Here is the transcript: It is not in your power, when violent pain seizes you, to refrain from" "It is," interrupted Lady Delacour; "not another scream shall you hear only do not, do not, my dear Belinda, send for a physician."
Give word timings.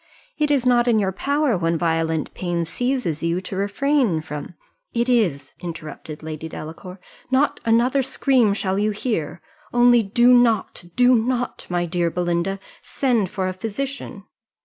It 0.39 0.49
is 0.49 0.65
not 0.65 0.87
in 0.87 0.97
your 0.97 1.11
power, 1.11 1.55
when 1.55 1.77
violent 1.77 2.33
pain 2.33 2.65
seizes 2.65 3.21
you, 3.21 3.39
to 3.41 3.55
refrain 3.55 4.21
from" 4.21 4.55
"It 4.95 5.07
is," 5.07 5.53
interrupted 5.59 6.23
Lady 6.23 6.49
Delacour; 6.49 6.99
"not 7.29 7.59
another 7.65 8.01
scream 8.01 8.55
shall 8.55 8.79
you 8.79 8.89
hear 8.89 9.43
only 9.71 10.01
do 10.01 10.33
not, 10.33 10.85
do 10.95 11.13
not, 11.13 11.67
my 11.69 11.85
dear 11.85 12.09
Belinda, 12.09 12.57
send 12.81 13.29
for 13.29 13.47
a 13.47 13.53
physician." 13.53 14.23